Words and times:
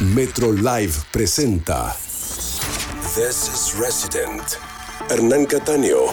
Metro 0.00 0.50
Live 0.50 0.92
presenta 1.12 1.94
This 3.14 3.48
is 3.48 3.74
Resident. 3.78 4.58
Hernán 5.08 5.46
Cataño. 5.46 6.12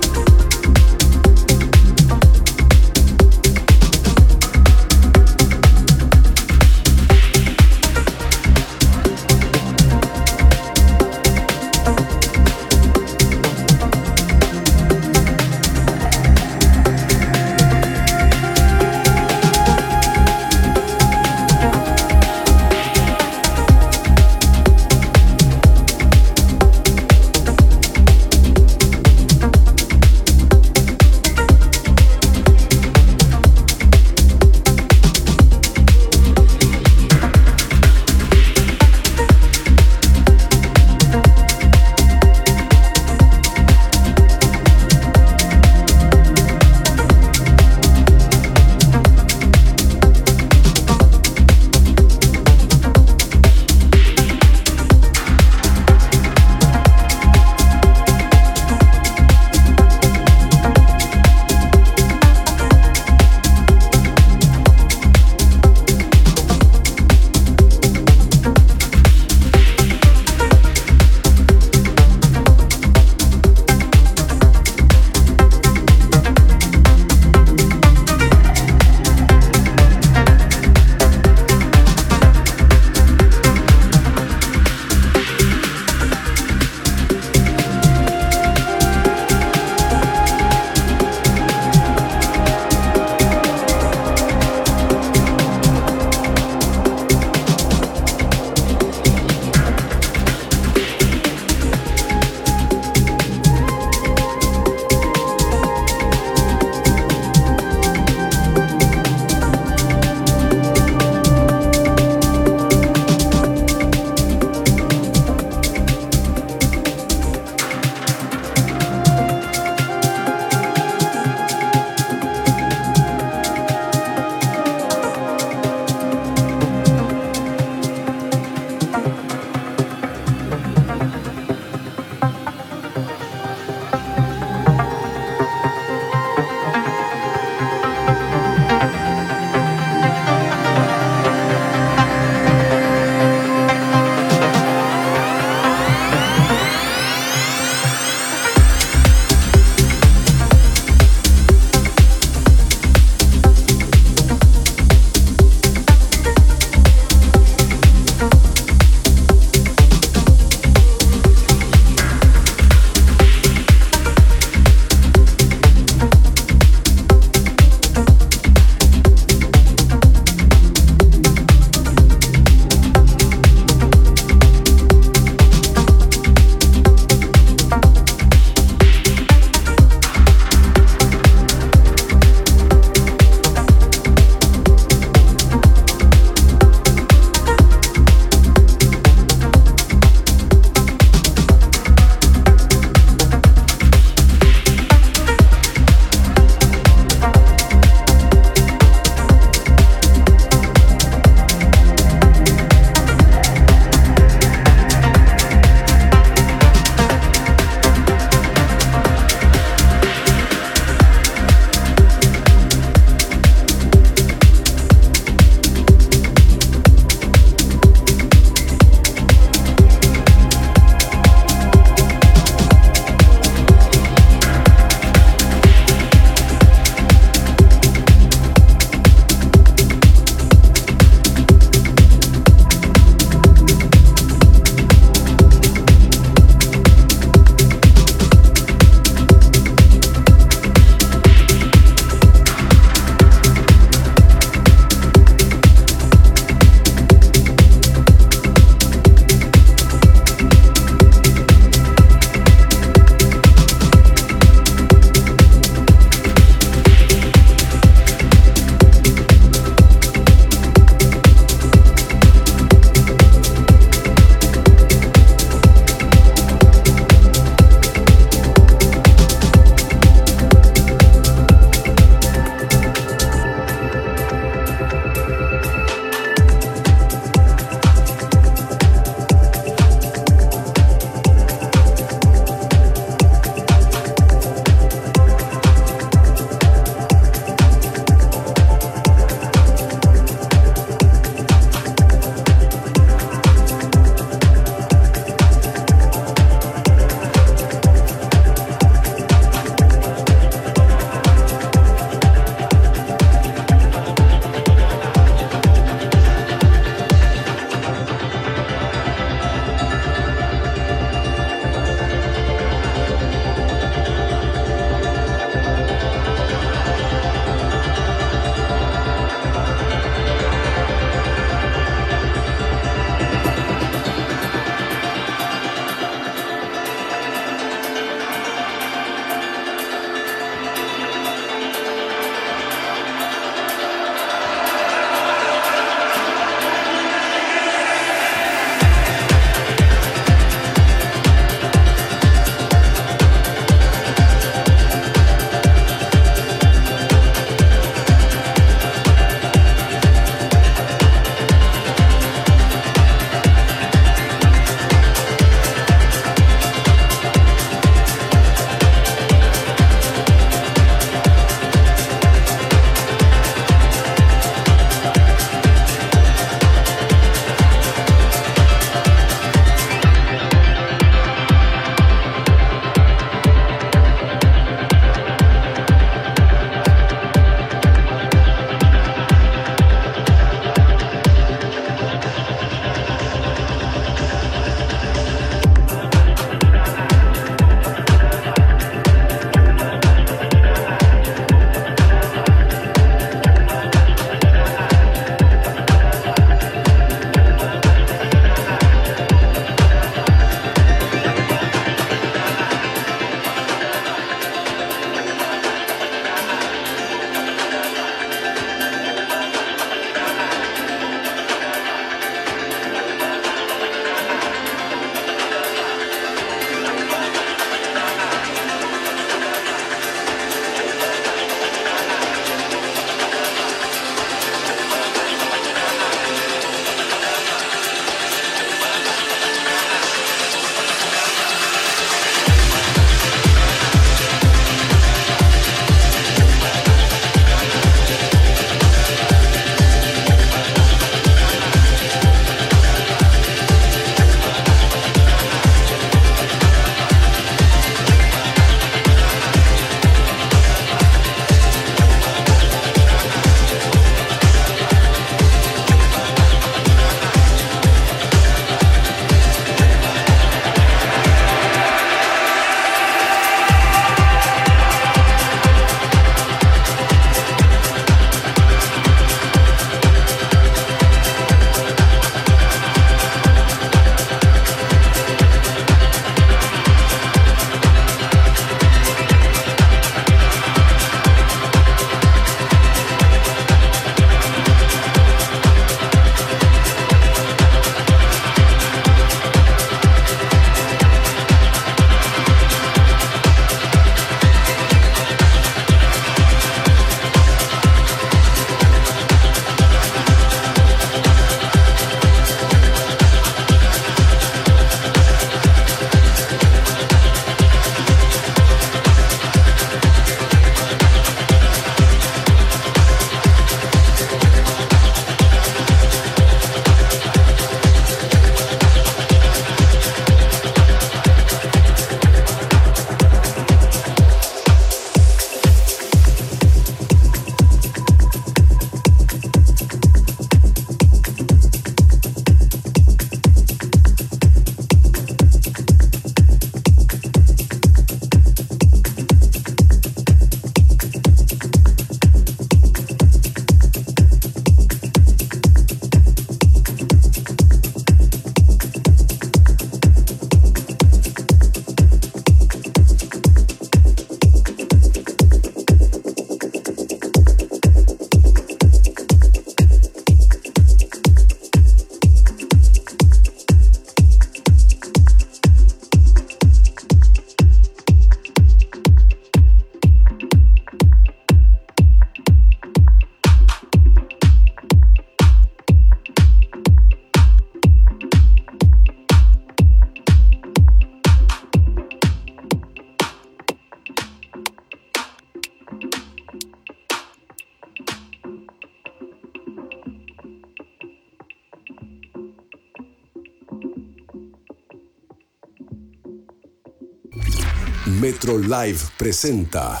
Metro 598.38 598.56
Live 598.56 599.00
presenta 599.16 600.00